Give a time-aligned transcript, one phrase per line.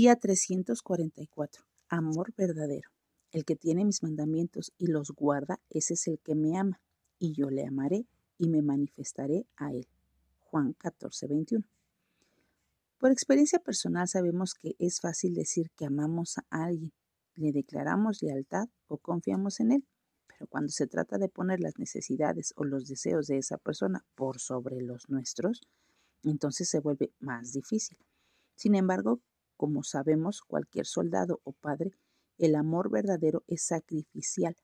[0.00, 1.64] Día 344.
[1.88, 2.88] Amor verdadero.
[3.32, 6.80] El que tiene mis mandamientos y los guarda, ese es el que me ama,
[7.18, 8.06] y yo le amaré
[8.38, 9.88] y me manifestaré a él.
[10.38, 11.64] Juan 14, 21.
[12.98, 16.92] Por experiencia personal sabemos que es fácil decir que amamos a alguien,
[17.34, 19.84] le declaramos lealtad o confiamos en él,
[20.28, 24.38] pero cuando se trata de poner las necesidades o los deseos de esa persona por
[24.38, 25.60] sobre los nuestros,
[26.22, 27.98] entonces se vuelve más difícil.
[28.54, 29.20] Sin embargo,
[29.58, 31.90] como sabemos cualquier soldado o padre,
[32.38, 34.54] el amor verdadero es sacrificial.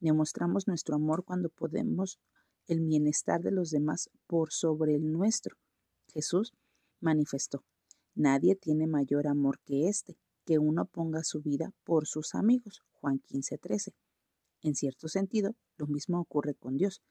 [0.00, 2.20] Demostramos nuestro amor cuando podemos
[2.66, 5.56] el bienestar de los demás por sobre el nuestro.
[6.12, 6.52] Jesús
[7.00, 7.64] manifestó,
[8.14, 12.82] nadie tiene mayor amor que este, que uno ponga su vida por sus amigos.
[13.00, 13.94] Juan 15:13.
[14.60, 17.02] En cierto sentido, lo mismo ocurre con Dios.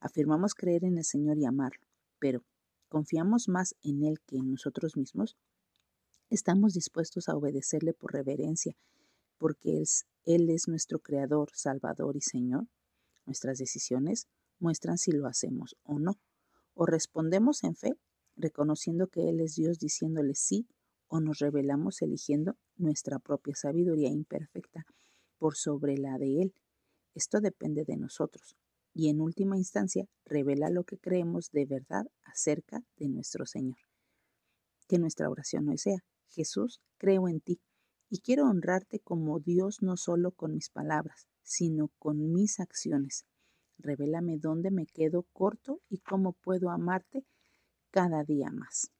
[0.00, 1.86] Afirmamos creer en el Señor y amarlo,
[2.18, 2.42] pero
[2.88, 5.36] ¿confiamos más en Él que en nosotros mismos?
[6.30, 8.76] Estamos dispuestos a obedecerle por reverencia,
[9.36, 9.82] porque
[10.24, 12.68] Él es nuestro Creador, Salvador y Señor.
[13.26, 14.28] Nuestras decisiones
[14.60, 16.20] muestran si lo hacemos o no.
[16.74, 17.94] O respondemos en fe,
[18.36, 20.68] reconociendo que Él es Dios diciéndole sí,
[21.08, 24.86] o nos revelamos eligiendo nuestra propia sabiduría imperfecta
[25.36, 26.54] por sobre la de Él.
[27.12, 28.56] Esto depende de nosotros
[28.94, 33.78] y en última instancia revela lo que creemos de verdad acerca de nuestro Señor.
[34.86, 37.60] Que nuestra oración hoy sea, Jesús, creo en ti
[38.08, 43.24] y quiero honrarte como Dios no solo con mis palabras, sino con mis acciones.
[43.78, 47.24] Revélame dónde me quedo corto y cómo puedo amarte
[47.90, 48.90] cada día más.